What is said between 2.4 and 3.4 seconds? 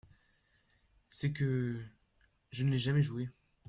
je ne l’ai jamais joué!